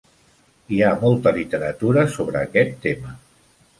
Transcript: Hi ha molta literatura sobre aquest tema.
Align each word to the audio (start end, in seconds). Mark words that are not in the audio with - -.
Hi 0.77 0.79
ha 0.85 0.93
molta 1.03 1.33
literatura 1.37 2.07
sobre 2.15 2.43
aquest 2.49 2.77
tema. 2.87 3.15